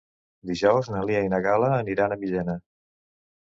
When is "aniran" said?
1.77-2.19